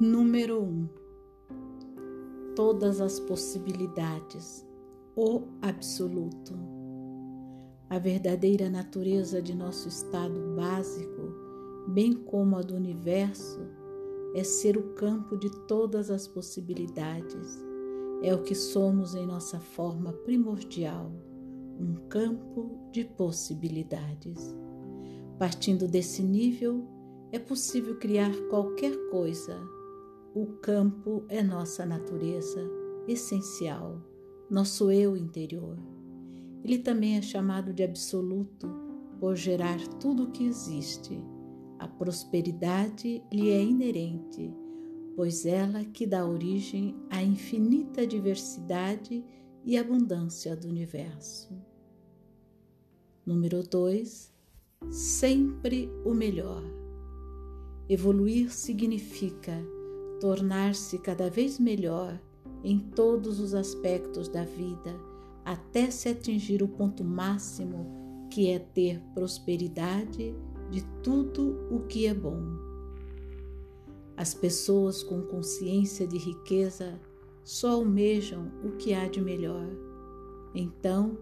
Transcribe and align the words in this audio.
Número 0.00 0.62
1. 0.62 0.64
Um, 0.64 0.88
todas 2.54 3.00
as 3.00 3.18
possibilidades, 3.18 4.64
o 5.16 5.42
absoluto. 5.60 6.54
A 7.90 7.98
verdadeira 7.98 8.70
natureza 8.70 9.42
de 9.42 9.56
nosso 9.56 9.88
estado 9.88 10.54
básico, 10.54 11.34
bem 11.88 12.12
como 12.12 12.56
a 12.56 12.62
do 12.62 12.76
universo, 12.76 13.58
é 14.36 14.44
ser 14.44 14.76
o 14.76 14.94
campo 14.94 15.36
de 15.36 15.50
todas 15.66 16.12
as 16.12 16.28
possibilidades. 16.28 17.60
É 18.22 18.32
o 18.32 18.44
que 18.44 18.54
somos 18.54 19.16
em 19.16 19.26
nossa 19.26 19.58
forma 19.58 20.12
primordial, 20.12 21.10
um 21.76 21.94
campo 22.08 22.88
de 22.92 23.04
possibilidades. 23.04 24.54
Partindo 25.40 25.88
desse 25.88 26.22
nível, 26.22 26.86
é 27.32 27.38
possível 27.40 27.98
criar 27.98 28.30
qualquer 28.48 28.96
coisa 29.10 29.76
o 30.42 30.46
campo 30.60 31.24
é 31.28 31.42
nossa 31.42 31.84
natureza 31.84 32.62
essencial, 33.08 34.00
nosso 34.48 34.88
eu 34.88 35.16
interior. 35.16 35.76
Ele 36.62 36.78
também 36.78 37.16
é 37.16 37.22
chamado 37.22 37.72
de 37.72 37.82
absoluto 37.82 38.68
por 39.18 39.34
gerar 39.34 39.84
tudo 39.94 40.24
o 40.24 40.30
que 40.30 40.46
existe. 40.46 41.20
A 41.76 41.88
prosperidade 41.88 43.20
lhe 43.32 43.50
é 43.50 43.60
inerente, 43.60 44.54
pois 45.16 45.44
ela 45.44 45.84
que 45.84 46.06
dá 46.06 46.24
origem 46.24 46.94
à 47.10 47.20
infinita 47.20 48.06
diversidade 48.06 49.24
e 49.64 49.76
abundância 49.76 50.54
do 50.54 50.68
universo. 50.68 51.52
Número 53.26 53.64
2. 53.64 54.32
Sempre 54.88 55.90
o 56.04 56.14
melhor. 56.14 56.62
Evoluir 57.88 58.52
significa 58.52 59.60
tornar-se 60.20 60.98
cada 60.98 61.30
vez 61.30 61.58
melhor 61.58 62.20
em 62.62 62.78
todos 62.78 63.40
os 63.40 63.54
aspectos 63.54 64.28
da 64.28 64.44
vida, 64.44 64.98
até 65.44 65.90
se 65.90 66.08
atingir 66.08 66.62
o 66.62 66.68
ponto 66.68 67.04
máximo 67.04 68.28
que 68.30 68.50
é 68.50 68.58
ter 68.58 69.00
prosperidade 69.14 70.34
de 70.70 70.84
tudo 71.02 71.66
o 71.70 71.80
que 71.86 72.06
é 72.06 72.14
bom. 72.14 72.42
As 74.16 74.34
pessoas 74.34 75.02
com 75.02 75.22
consciência 75.22 76.06
de 76.06 76.18
riqueza 76.18 77.00
só 77.44 77.72
almejam 77.72 78.50
o 78.64 78.72
que 78.72 78.92
há 78.92 79.08
de 79.08 79.20
melhor. 79.20 79.68
Então, 80.54 81.16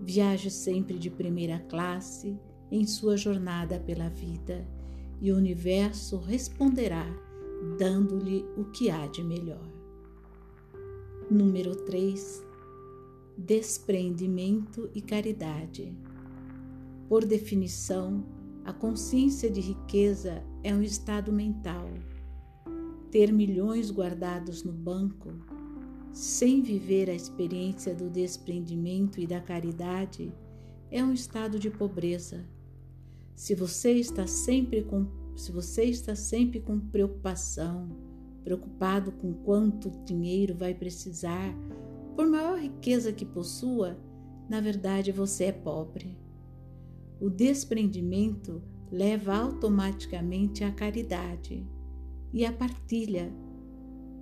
viaje 0.00 0.50
sempre 0.50 0.98
de 0.98 1.10
primeira 1.10 1.58
classe 1.68 2.36
em 2.70 2.86
sua 2.86 3.16
jornada 3.16 3.78
pela 3.78 4.08
vida 4.08 4.66
e 5.20 5.30
o 5.30 5.36
universo 5.36 6.18
responderá 6.18 7.27
dando-lhe 7.78 8.44
o 8.56 8.64
que 8.66 8.90
há 8.90 9.06
de 9.06 9.22
melhor. 9.22 9.68
Número 11.30 11.74
3. 11.74 12.44
Desprendimento 13.36 14.90
e 14.94 15.00
caridade. 15.00 15.94
Por 17.08 17.24
definição, 17.24 18.24
a 18.64 18.72
consciência 18.72 19.50
de 19.50 19.60
riqueza 19.60 20.44
é 20.62 20.74
um 20.74 20.82
estado 20.82 21.32
mental. 21.32 21.88
Ter 23.10 23.32
milhões 23.32 23.90
guardados 23.90 24.62
no 24.62 24.72
banco, 24.72 25.30
sem 26.12 26.60
viver 26.60 27.08
a 27.08 27.14
experiência 27.14 27.94
do 27.94 28.10
desprendimento 28.10 29.20
e 29.20 29.26
da 29.26 29.40
caridade, 29.40 30.32
é 30.90 31.02
um 31.02 31.12
estado 31.12 31.58
de 31.58 31.70
pobreza. 31.70 32.44
Se 33.34 33.54
você 33.54 33.92
está 33.92 34.26
sempre 34.26 34.82
com 34.82 35.06
se 35.38 35.52
você 35.52 35.84
está 35.84 36.16
sempre 36.16 36.58
com 36.58 36.80
preocupação, 36.80 37.88
preocupado 38.42 39.12
com 39.12 39.32
quanto 39.32 39.90
dinheiro 40.04 40.54
vai 40.54 40.74
precisar, 40.74 41.54
por 42.16 42.26
maior 42.26 42.58
riqueza 42.58 43.12
que 43.12 43.24
possua, 43.24 43.96
na 44.48 44.60
verdade 44.60 45.12
você 45.12 45.44
é 45.44 45.52
pobre. 45.52 46.18
O 47.20 47.30
desprendimento 47.30 48.60
leva 48.90 49.36
automaticamente 49.36 50.64
à 50.64 50.72
caridade 50.72 51.64
e 52.32 52.44
à 52.44 52.52
partilha, 52.52 53.32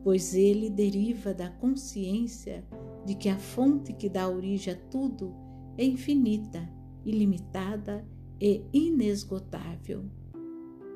pois 0.05 0.35
ele 0.35 0.69
deriva 0.69 1.33
da 1.33 1.49
consciência 1.49 2.63
de 3.07 3.15
que 3.15 3.31
a 3.31 3.39
fonte 3.39 3.95
que 3.95 4.09
dá 4.09 4.29
origem 4.29 4.75
a 4.75 4.77
tudo 4.91 5.35
é 5.79 5.85
infinita, 5.85 6.69
ilimitada 7.05 8.07
e 8.39 8.63
inesgotável. 8.73 10.05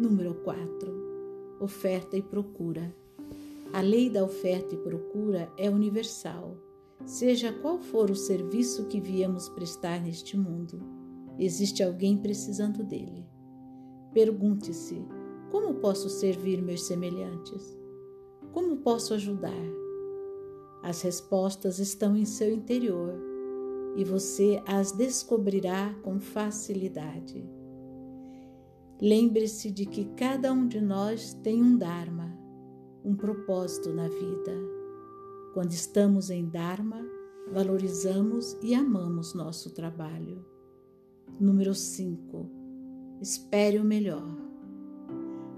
Número 0.00 0.32
4. 0.32 1.58
Oferta 1.60 2.16
e 2.16 2.22
procura. 2.22 2.96
A 3.70 3.82
lei 3.82 4.08
da 4.08 4.24
oferta 4.24 4.74
e 4.74 4.78
procura 4.78 5.52
é 5.58 5.68
universal. 5.68 6.56
Seja 7.04 7.52
qual 7.52 7.78
for 7.78 8.10
o 8.10 8.16
serviço 8.16 8.86
que 8.86 8.98
viemos 8.98 9.50
prestar 9.50 10.00
neste 10.00 10.38
mundo, 10.38 10.80
existe 11.38 11.82
alguém 11.82 12.16
precisando 12.16 12.82
dele. 12.82 13.26
Pergunte-se: 14.14 15.04
como 15.50 15.74
posso 15.74 16.08
servir 16.08 16.62
meus 16.62 16.84
semelhantes? 16.84 17.78
Como 18.52 18.78
posso 18.78 19.12
ajudar? 19.12 19.52
As 20.82 21.02
respostas 21.02 21.78
estão 21.78 22.16
em 22.16 22.24
seu 22.24 22.50
interior 22.50 23.20
e 23.94 24.02
você 24.02 24.62
as 24.66 24.92
descobrirá 24.92 25.94
com 26.02 26.18
facilidade. 26.18 27.59
Lembre-se 29.02 29.70
de 29.70 29.86
que 29.86 30.04
cada 30.14 30.52
um 30.52 30.68
de 30.68 30.78
nós 30.78 31.32
tem 31.42 31.62
um 31.62 31.78
Dharma, 31.78 32.38
um 33.02 33.16
propósito 33.16 33.94
na 33.94 34.06
vida. 34.06 34.52
Quando 35.54 35.70
estamos 35.70 36.28
em 36.28 36.46
Dharma, 36.46 37.00
valorizamos 37.50 38.58
e 38.62 38.74
amamos 38.74 39.32
nosso 39.32 39.70
trabalho. 39.70 40.44
Número 41.40 41.74
5. 41.74 42.50
Espere 43.22 43.78
o 43.78 43.84
melhor. 43.84 44.36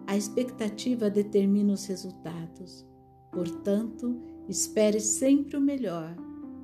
A 0.06 0.16
expectativa 0.16 1.10
determina 1.10 1.72
os 1.72 1.84
resultados. 1.86 2.86
Portanto, 3.32 4.22
espere 4.48 5.00
sempre 5.00 5.56
o 5.56 5.60
melhor 5.60 6.14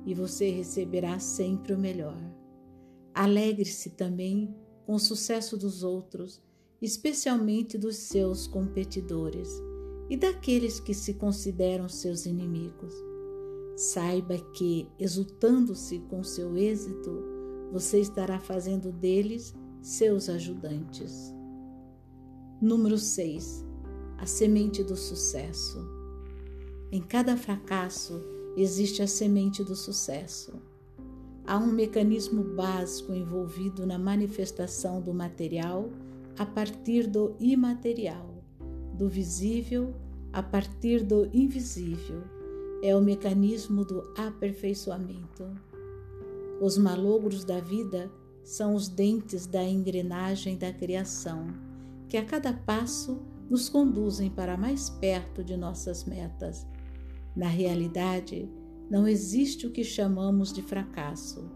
e 0.05 0.13
você 0.13 0.49
receberá 0.49 1.19
sempre 1.19 1.73
o 1.73 1.77
melhor. 1.77 2.21
Alegre-se 3.13 3.89
também 3.97 4.55
com 4.85 4.93
o 4.93 4.99
sucesso 4.99 5.57
dos 5.57 5.83
outros 5.83 6.41
especialmente 6.81 7.77
dos 7.77 7.97
seus 7.97 8.47
competidores 8.47 9.49
e 10.09 10.17
daqueles 10.17 10.79
que 10.79 10.93
se 10.93 11.13
consideram 11.13 11.87
seus 11.87 12.25
inimigos. 12.25 12.93
Saiba 13.75 14.37
que, 14.53 14.87
exultando-se 14.97 15.99
com 16.09 16.23
seu 16.23 16.57
êxito, 16.57 17.23
você 17.71 17.99
estará 17.99 18.39
fazendo 18.39 18.91
deles 18.91 19.53
seus 19.81 20.29
ajudantes. 20.29 21.33
Número 22.61 22.97
6. 22.97 23.65
A 24.17 24.25
semente 24.25 24.83
do 24.83 24.95
sucesso. 24.95 25.77
Em 26.91 27.01
cada 27.01 27.37
fracasso 27.37 28.21
existe 28.57 29.01
a 29.01 29.07
semente 29.07 29.63
do 29.63 29.75
sucesso. 29.75 30.59
Há 31.45 31.57
um 31.57 31.71
mecanismo 31.71 32.43
básico 32.43 33.13
envolvido 33.13 33.85
na 33.85 33.97
manifestação 33.97 35.01
do 35.01 35.13
material 35.13 35.89
a 36.39 36.45
partir 36.45 37.05
do 37.05 37.35
imaterial, 37.37 38.41
do 38.93 39.09
visível 39.09 39.93
a 40.31 40.41
partir 40.41 41.03
do 41.03 41.29
invisível. 41.33 42.23
É 42.81 42.95
o 42.95 43.01
mecanismo 43.01 43.83
do 43.83 44.13
aperfeiçoamento. 44.17 45.45
Os 46.61 46.77
malogros 46.77 47.43
da 47.43 47.59
vida 47.59 48.09
são 48.41 48.73
os 48.73 48.87
dentes 48.87 49.45
da 49.45 49.61
engrenagem 49.61 50.57
da 50.57 50.71
criação, 50.71 51.47
que 52.07 52.15
a 52.15 52.23
cada 52.23 52.53
passo 52.53 53.21
nos 53.49 53.67
conduzem 53.67 54.29
para 54.29 54.55
mais 54.55 54.89
perto 54.89 55.43
de 55.43 55.57
nossas 55.57 56.05
metas. 56.05 56.65
Na 57.35 57.47
realidade, 57.47 58.49
não 58.89 59.05
existe 59.05 59.67
o 59.67 59.71
que 59.71 59.83
chamamos 59.83 60.53
de 60.53 60.61
fracasso. 60.61 61.51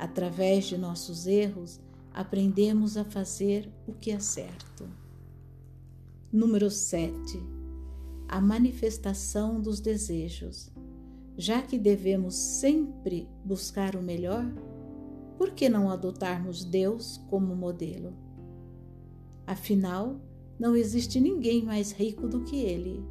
Através 0.00 0.64
de 0.64 0.76
nossos 0.76 1.28
erros, 1.28 1.80
aprendemos 2.16 2.96
a 2.96 3.04
fazer 3.04 3.70
o 3.86 3.92
que 3.92 4.10
é 4.10 4.18
certo. 4.18 4.88
Número 6.32 6.70
7. 6.70 7.12
A 8.26 8.40
manifestação 8.40 9.60
dos 9.60 9.80
desejos. 9.80 10.72
Já 11.36 11.60
que 11.60 11.78
devemos 11.78 12.34
sempre 12.34 13.28
buscar 13.44 13.94
o 13.94 14.02
melhor, 14.02 14.46
por 15.36 15.50
que 15.50 15.68
não 15.68 15.90
adotarmos 15.90 16.64
Deus 16.64 17.18
como 17.28 17.54
modelo? 17.54 18.14
Afinal, 19.46 20.18
não 20.58 20.74
existe 20.74 21.20
ninguém 21.20 21.62
mais 21.62 21.92
rico 21.92 22.26
do 22.26 22.44
que 22.44 22.56
Ele, 22.56 23.04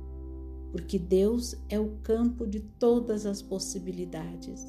porque 0.71 0.97
Deus 0.97 1.55
é 1.69 1.79
o 1.79 1.91
campo 2.01 2.47
de 2.47 2.59
todas 2.59 3.27
as 3.27 3.39
possibilidades. 3.39 4.65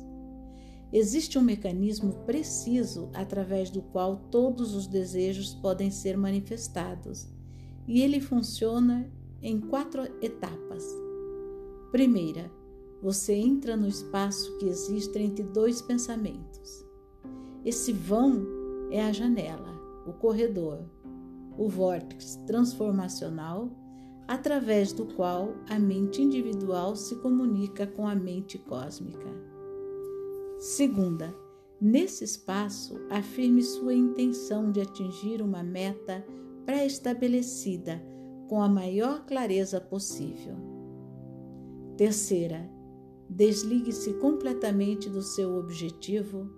Existe 0.92 1.38
um 1.38 1.42
mecanismo 1.42 2.12
preciso 2.24 3.10
através 3.12 3.70
do 3.70 3.82
qual 3.82 4.16
todos 4.30 4.74
os 4.74 4.86
desejos 4.86 5.54
podem 5.54 5.90
ser 5.90 6.16
manifestados, 6.16 7.28
e 7.86 8.00
ele 8.00 8.20
funciona 8.20 9.10
em 9.42 9.60
quatro 9.60 10.02
etapas. 10.22 10.84
Primeira, 11.90 12.50
você 13.02 13.34
entra 13.34 13.76
no 13.76 13.86
espaço 13.86 14.56
que 14.58 14.66
existe 14.66 15.18
entre 15.18 15.44
dois 15.44 15.82
pensamentos. 15.82 16.84
Esse 17.64 17.92
vão 17.92 18.46
é 18.90 19.04
a 19.04 19.12
janela, 19.12 19.74
o 20.06 20.12
corredor, 20.12 20.84
o 21.58 21.68
vórtice 21.68 22.38
transformacional 22.46 23.70
através 24.28 24.92
do 24.92 25.06
qual 25.06 25.54
a 25.68 25.78
mente 25.78 26.20
individual 26.20 26.96
se 26.96 27.16
comunica 27.16 27.86
com 27.86 28.06
a 28.06 28.14
mente 28.14 28.58
cósmica. 28.58 29.45
Segunda, 30.58 31.34
nesse 31.78 32.24
espaço, 32.24 32.98
afirme 33.10 33.62
sua 33.62 33.94
intenção 33.94 34.72
de 34.72 34.80
atingir 34.80 35.42
uma 35.42 35.62
meta 35.62 36.24
pré-estabelecida 36.64 38.02
com 38.48 38.62
a 38.62 38.68
maior 38.68 39.26
clareza 39.26 39.80
possível. 39.80 40.56
Terceira, 41.96 42.70
desligue-se 43.28 44.14
completamente 44.14 45.10
do 45.10 45.20
seu 45.20 45.56
objetivo, 45.56 46.48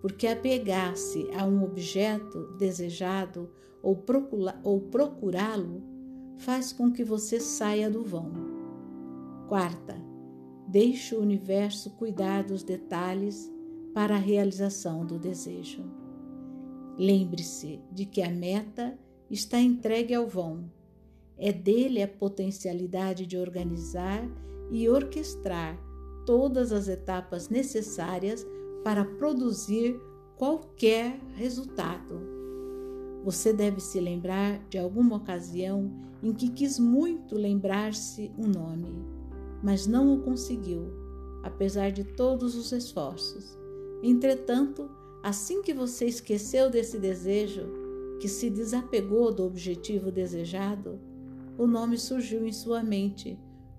porque 0.00 0.28
apegar-se 0.28 1.28
a 1.34 1.44
um 1.44 1.64
objeto 1.64 2.56
desejado 2.58 3.50
ou 3.82 3.96
procurá-lo 4.80 5.82
faz 6.38 6.72
com 6.72 6.92
que 6.92 7.02
você 7.02 7.40
saia 7.40 7.90
do 7.90 8.04
vão. 8.04 8.30
Quarta, 9.48 10.07
deixe 10.68 11.14
o 11.14 11.20
universo 11.20 11.90
cuidar 11.90 12.44
dos 12.44 12.62
detalhes 12.62 13.50
para 13.94 14.14
a 14.14 14.18
realização 14.18 15.04
do 15.04 15.18
desejo. 15.18 15.82
Lembre-se 16.96 17.80
de 17.90 18.04
que 18.04 18.22
a 18.22 18.30
meta 18.30 18.98
está 19.30 19.58
entregue 19.58 20.14
ao 20.14 20.26
vão. 20.26 20.70
É 21.36 21.52
dele 21.52 22.02
a 22.02 22.08
potencialidade 22.08 23.26
de 23.26 23.36
organizar 23.36 24.28
e 24.70 24.88
orquestrar 24.88 25.78
todas 26.26 26.72
as 26.72 26.88
etapas 26.88 27.48
necessárias 27.48 28.46
para 28.84 29.04
produzir 29.04 29.98
qualquer 30.36 31.18
resultado 31.34 32.38
você 33.24 33.52
deve 33.52 33.80
se 33.80 34.00
lembrar 34.00 34.58
de 34.70 34.78
alguma 34.78 35.16
ocasião 35.16 35.90
em 36.22 36.32
que 36.32 36.48
quis 36.48 36.78
muito 36.78 37.34
lembrar-se 37.34 38.32
um 38.38 38.46
nome, 38.46 39.04
mas 39.62 39.86
não 39.86 40.14
o 40.14 40.20
conseguiu, 40.20 40.92
apesar 41.42 41.90
de 41.90 42.04
todos 42.04 42.54
os 42.54 42.72
esforços. 42.72 43.58
Entretanto, 44.02 44.88
assim 45.22 45.62
que 45.62 45.74
você 45.74 46.06
esqueceu 46.06 46.70
desse 46.70 46.98
desejo, 46.98 47.62
que 48.20 48.28
se 48.28 48.50
desapegou 48.50 49.32
do 49.32 49.44
objetivo 49.44 50.10
desejado, 50.10 50.98
o 51.56 51.66
nome 51.66 51.98
surgiu 51.98 52.46
em 52.46 52.52
sua 52.52 52.82
mente 52.82 53.38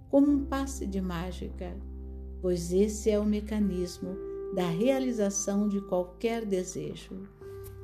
como 0.10 0.32
um 0.32 0.46
passe 0.46 0.86
de 0.86 1.00
mágica, 1.00 1.78
pois 2.42 2.74
esse 2.74 3.10
é 3.10 3.20
o 3.20 3.26
mecanismo 3.26 4.16
da 4.54 4.68
realização 4.68 5.68
de 5.68 5.80
qualquer 5.82 6.46
desejo. 6.46 7.28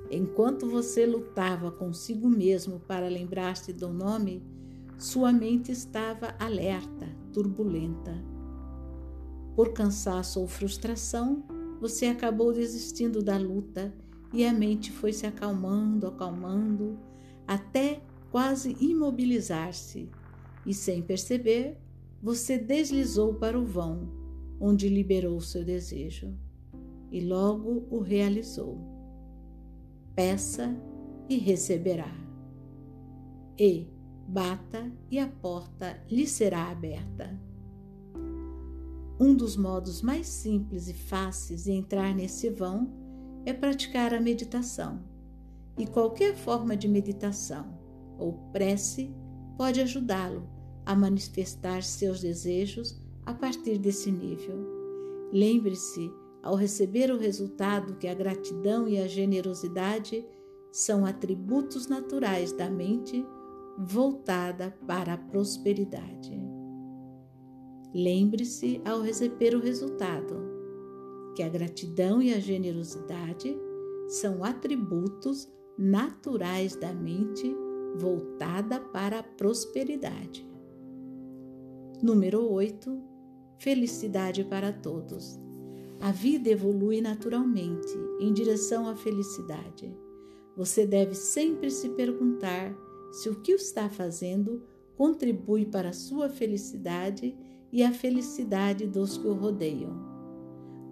Enquanto 0.09 0.67
você 0.67 1.05
lutava 1.05 1.71
consigo 1.71 2.29
mesmo 2.29 2.79
para 2.79 3.07
lembrar-se 3.07 3.73
do 3.73 3.89
nome, 3.89 4.43
sua 4.97 5.31
mente 5.31 5.71
estava 5.71 6.35
alerta, 6.39 7.07
turbulenta. 7.33 8.13
Por 9.55 9.73
cansaço 9.73 10.39
ou 10.39 10.47
frustração, 10.47 11.43
você 11.79 12.07
acabou 12.07 12.53
desistindo 12.53 13.21
da 13.21 13.37
luta 13.37 13.93
e 14.33 14.45
a 14.45 14.53
mente 14.53 14.91
foi 14.91 15.13
se 15.13 15.25
acalmando, 15.25 16.07
acalmando, 16.07 16.97
até 17.47 18.01
quase 18.31 18.75
imobilizar-se. 18.79 20.09
E 20.65 20.73
sem 20.73 21.01
perceber, 21.01 21.77
você 22.21 22.57
deslizou 22.57 23.35
para 23.35 23.59
o 23.59 23.65
vão, 23.65 24.09
onde 24.59 24.89
liberou 24.89 25.39
seu 25.39 25.63
desejo. 25.63 26.33
E 27.11 27.21
logo 27.21 27.87
o 27.89 27.99
realizou 27.99 28.95
peça 30.15 30.73
e 31.29 31.37
receberá. 31.37 32.11
E 33.59 33.87
bata 34.27 34.91
e 35.09 35.19
a 35.19 35.27
porta 35.27 36.01
lhe 36.09 36.27
será 36.27 36.71
aberta. 36.71 37.39
Um 39.19 39.33
dos 39.33 39.55
modos 39.55 40.01
mais 40.01 40.27
simples 40.27 40.87
e 40.87 40.93
fáceis 40.93 41.63
de 41.63 41.71
entrar 41.71 42.13
nesse 42.13 42.49
vão 42.49 42.91
é 43.45 43.53
praticar 43.53 44.13
a 44.13 44.19
meditação. 44.19 44.99
E 45.77 45.85
qualquer 45.85 46.35
forma 46.35 46.75
de 46.75 46.87
meditação 46.87 47.77
ou 48.17 48.33
prece 48.51 49.13
pode 49.57 49.79
ajudá-lo 49.79 50.49
a 50.85 50.95
manifestar 50.95 51.83
seus 51.83 52.21
desejos 52.21 53.01
a 53.25 53.33
partir 53.33 53.77
desse 53.77 54.11
nível. 54.11 54.57
Lembre-se 55.31 56.11
ao 56.43 56.55
receber 56.55 57.11
o 57.11 57.17
resultado 57.17 57.95
que 57.95 58.07
a 58.07 58.13
gratidão 58.13 58.87
e 58.87 58.99
a 58.99 59.07
generosidade 59.07 60.25
são 60.71 61.05
atributos 61.05 61.87
naturais 61.87 62.51
da 62.51 62.69
mente 62.69 63.25
voltada 63.77 64.75
para 64.87 65.13
a 65.13 65.17
prosperidade. 65.17 66.39
Lembre-se 67.93 68.81
ao 68.85 69.01
receber 69.01 69.55
o 69.55 69.59
resultado 69.59 70.35
que 71.35 71.43
a 71.43 71.49
gratidão 71.49 72.21
e 72.21 72.33
a 72.33 72.39
generosidade 72.39 73.57
são 74.07 74.43
atributos 74.43 75.47
naturais 75.77 76.75
da 76.75 76.93
mente 76.93 77.53
voltada 77.97 78.79
para 78.79 79.19
a 79.19 79.23
prosperidade. 79.23 80.47
Número 82.01 82.49
8. 82.49 83.01
Felicidade 83.57 84.43
para 84.43 84.71
todos. 84.71 85.39
A 86.01 86.11
vida 86.11 86.49
evolui 86.49 87.01
naturalmente 87.01 87.97
em 88.19 88.31
direção 88.33 88.87
à 88.87 88.95
felicidade. 88.95 89.93
Você 90.55 90.85
deve 90.85 91.15
sempre 91.15 91.69
se 91.69 91.89
perguntar 91.89 92.75
se 93.15 93.29
o 93.29 93.35
que 93.35 93.53
está 93.53 93.87
fazendo 93.87 94.61
contribui 94.97 95.65
para 95.65 95.89
a 95.89 95.93
sua 95.93 96.27
felicidade 96.27 97.33
e 97.71 97.81
a 97.81 97.93
felicidade 97.93 98.85
dos 98.85 99.17
que 99.17 99.25
o 99.25 99.33
rodeiam. 99.33 99.93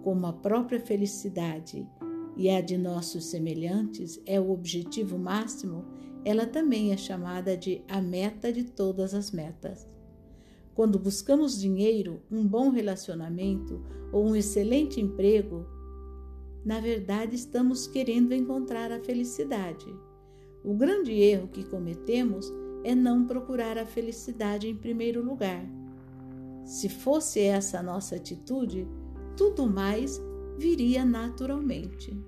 Como 0.02 0.26
a 0.26 0.32
própria 0.32 0.80
felicidade 0.80 1.86
e 2.34 2.48
a 2.48 2.62
de 2.62 2.78
nossos 2.78 3.26
semelhantes 3.26 4.18
é 4.24 4.40
o 4.40 4.50
objetivo 4.50 5.18
máximo, 5.18 5.84
ela 6.24 6.46
também 6.46 6.92
é 6.92 6.96
chamada 6.96 7.58
de 7.58 7.82
a 7.86 8.00
meta 8.00 8.50
de 8.50 8.64
todas 8.64 9.12
as 9.12 9.30
metas. 9.30 9.86
Quando 10.74 10.98
buscamos 10.98 11.60
dinheiro, 11.60 12.22
um 12.30 12.46
bom 12.46 12.70
relacionamento 12.70 13.84
ou 14.10 14.24
um 14.26 14.34
excelente 14.34 14.98
emprego, 14.98 15.66
na 16.64 16.80
verdade 16.80 17.36
estamos 17.36 17.86
querendo 17.86 18.32
encontrar 18.32 18.90
a 18.90 18.98
felicidade. 19.00 19.84
O 20.64 20.72
grande 20.72 21.12
erro 21.12 21.46
que 21.46 21.62
cometemos 21.62 22.50
é 22.82 22.94
não 22.94 23.26
procurar 23.26 23.76
a 23.76 23.84
felicidade 23.84 24.66
em 24.66 24.74
primeiro 24.74 25.22
lugar. 25.22 25.62
Se 26.64 26.88
fosse 26.88 27.40
essa 27.40 27.80
a 27.80 27.82
nossa 27.82 28.16
atitude, 28.16 28.88
tudo 29.36 29.66
mais 29.66 30.18
viria 30.56 31.04
naturalmente. 31.04 32.18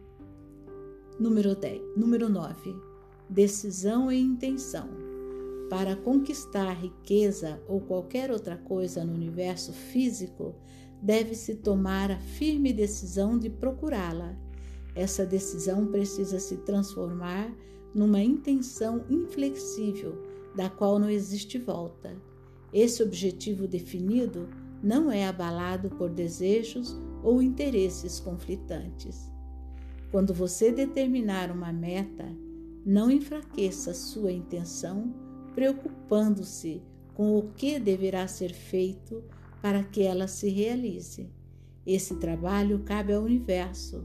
Número 1.18 1.56
10, 1.56 1.80
número 1.96 2.28
9. 2.28 2.76
Decisão 3.30 4.12
e 4.12 4.20
intenção. 4.20 4.86
Para 5.70 5.96
conquistar 5.96 6.74
riqueza 6.74 7.58
ou 7.66 7.80
qualquer 7.80 8.30
outra 8.30 8.58
coisa 8.58 9.02
no 9.02 9.14
universo 9.14 9.72
físico, 9.72 10.54
deve-se 11.00 11.54
tomar 11.54 12.10
a 12.10 12.18
firme 12.18 12.70
decisão 12.74 13.38
de 13.38 13.48
procurá-la. 13.48 14.36
Essa 14.94 15.24
decisão 15.24 15.86
precisa 15.86 16.38
se 16.38 16.58
transformar 16.58 17.50
numa 17.96 18.22
intenção 18.22 19.06
inflexível, 19.08 20.22
da 20.54 20.68
qual 20.68 20.98
não 20.98 21.08
existe 21.08 21.56
volta. 21.56 22.14
Esse 22.70 23.02
objetivo 23.02 23.66
definido 23.66 24.50
não 24.82 25.10
é 25.10 25.26
abalado 25.26 25.88
por 25.88 26.10
desejos 26.10 26.94
ou 27.22 27.40
interesses 27.40 28.20
conflitantes. 28.20 29.32
Quando 30.10 30.34
você 30.34 30.70
determinar 30.70 31.50
uma 31.50 31.72
meta, 31.72 32.26
não 32.84 33.10
enfraqueça 33.10 33.94
sua 33.94 34.30
intenção 34.30 35.14
preocupando-se 35.54 36.82
com 37.14 37.38
o 37.38 37.48
que 37.54 37.80
deverá 37.80 38.28
ser 38.28 38.52
feito 38.52 39.24
para 39.62 39.82
que 39.82 40.02
ela 40.02 40.28
se 40.28 40.50
realize. 40.50 41.30
Esse 41.86 42.16
trabalho 42.16 42.80
cabe 42.80 43.14
ao 43.14 43.22
universo, 43.22 44.04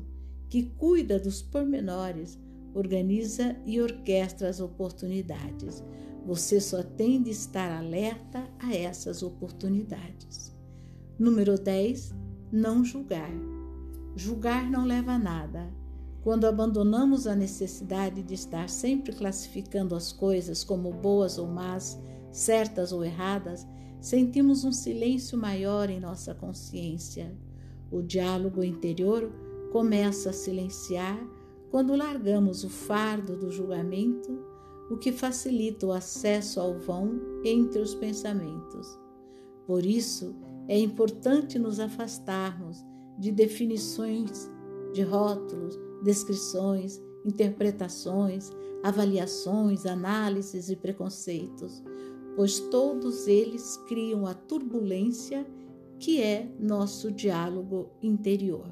que 0.49 0.63
cuida 0.63 1.19
dos 1.19 1.41
pormenores, 1.41 2.39
organiza 2.73 3.55
e 3.65 3.81
orquestra 3.81 4.49
as 4.49 4.59
oportunidades. 4.59 5.83
Você 6.25 6.59
só 6.59 6.83
tem 6.83 7.21
de 7.21 7.31
estar 7.31 7.71
alerta 7.71 8.47
a 8.59 8.75
essas 8.75 9.23
oportunidades. 9.23 10.55
Número 11.17 11.57
10. 11.57 12.13
Não 12.51 12.83
julgar. 12.83 13.31
Julgar 14.15 14.69
não 14.69 14.85
leva 14.85 15.13
a 15.13 15.19
nada. 15.19 15.73
Quando 16.21 16.45
abandonamos 16.45 17.25
a 17.25 17.35
necessidade 17.35 18.21
de 18.21 18.35
estar 18.35 18.69
sempre 18.69 19.13
classificando 19.13 19.95
as 19.95 20.11
coisas 20.11 20.63
como 20.63 20.91
boas 20.91 21.39
ou 21.39 21.47
más, 21.47 21.99
certas 22.31 22.91
ou 22.91 23.03
erradas, 23.03 23.67
sentimos 23.99 24.63
um 24.63 24.71
silêncio 24.71 25.37
maior 25.37 25.89
em 25.89 25.99
nossa 25.99 26.35
consciência. 26.35 27.35
O 27.91 28.01
diálogo 28.01 28.63
interior 28.63 29.31
começa 29.71 30.29
a 30.29 30.33
silenciar 30.33 31.19
quando 31.71 31.95
largamos 31.95 32.65
o 32.65 32.69
fardo 32.69 33.37
do 33.37 33.49
julgamento, 33.49 34.37
o 34.89 34.97
que 34.97 35.13
facilita 35.13 35.87
o 35.87 35.93
acesso 35.93 36.59
ao 36.59 36.77
vão 36.77 37.19
entre 37.45 37.81
os 37.81 37.95
pensamentos. 37.95 38.99
Por 39.65 39.85
isso, 39.85 40.35
é 40.67 40.77
importante 40.77 41.57
nos 41.57 41.79
afastarmos 41.79 42.85
de 43.17 43.31
definições, 43.31 44.51
de 44.93 45.01
rótulos, 45.01 45.79
descrições, 46.03 47.01
interpretações, 47.25 48.49
avaliações, 48.83 49.85
análises 49.85 50.69
e 50.69 50.75
preconceitos, 50.75 51.81
pois 52.35 52.59
todos 52.59 53.27
eles 53.27 53.77
criam 53.87 54.25
a 54.25 54.33
turbulência 54.33 55.47
que 55.99 56.21
é 56.21 56.51
nosso 56.59 57.11
diálogo 57.11 57.91
interior. 58.01 58.67